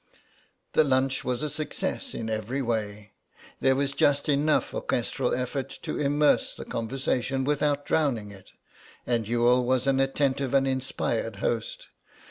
[0.73, 3.11] The lunch was a success in every way.
[3.59, 8.51] There was just enough orchestral effort to immerse the conversation without drowning it,
[9.05, 11.89] and Youghal was an attentive and inspired host.